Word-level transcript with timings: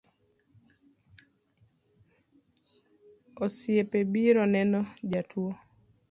Osiepe 3.43 3.97
obiro 4.05 4.43
neno 4.55 4.79
jatuo 5.11 5.51